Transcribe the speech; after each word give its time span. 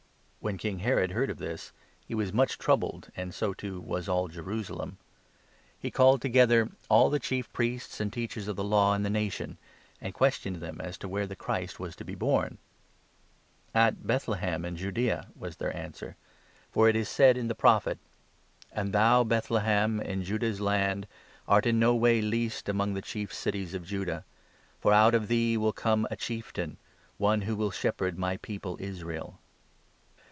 When 0.43 0.57
King 0.57 0.79
Herod 0.79 1.11
heard 1.11 1.29
of 1.29 1.37
this, 1.37 1.71
he 2.07 2.15
was 2.15 2.33
much 2.33 2.57
troubled, 2.57 3.11
and 3.15 3.31
3 3.31 3.31
so, 3.37 3.53
too, 3.53 3.79
was 3.79 4.09
all 4.09 4.27
Jerusalem. 4.27 4.97
He 5.79 5.91
called 5.91 6.19
together 6.19 6.69
all 6.89 7.11
the 7.11 7.19
Chief 7.19 7.45
4 7.45 7.53
Priests 7.53 7.99
and 7.99 8.11
Teachers 8.11 8.47
of 8.47 8.55
the 8.55 8.63
Law 8.63 8.95
in 8.95 9.03
the 9.03 9.09
nation, 9.11 9.59
and 10.01 10.15
questioned 10.15 10.55
them 10.55 10.81
as 10.81 10.97
to 10.97 11.07
where 11.07 11.27
the 11.27 11.35
Christ 11.35 11.79
was 11.79 11.95
to 11.97 12.03
be 12.03 12.15
born. 12.15 12.57
"At 13.75 14.07
Bethlehem 14.07 14.65
in 14.65 14.75
Judaea," 14.77 15.27
was 15.35 15.57
their 15.57 15.77
answer;" 15.77 16.15
fbr 16.75 16.89
it 16.89 16.95
is 16.95 17.07
said 17.07 17.35
5 17.35 17.41
in 17.41 17.47
the 17.47 17.53
Prophet— 17.53 17.99
4 18.73 18.79
And 18.81 18.93
thou, 18.93 19.23
Bethlehem 19.23 19.99
in 20.01 20.23
Judah's 20.23 20.59
land,. 20.59 21.05
6 21.41 21.41
Art 21.49 21.65
in 21.67 21.77
no 21.77 21.93
way 21.93 22.19
least 22.19 22.67
among 22.67 22.95
the 22.95 23.03
chief 23.03 23.31
cities 23.31 23.75
of 23.75 23.85
Judah; 23.85 24.25
For 24.79 24.91
out 24.91 25.13
of 25.13 25.27
thee 25.27 25.55
will 25.55 25.71
come 25.71 26.07
a 26.09 26.15
Chieftain— 26.15 26.77
One 27.19 27.41
who 27.41 27.55
will 27.55 27.69
shepherd 27.69 28.17
my 28.17 28.37
people 28.37 28.75
Israel.' 28.79 29.37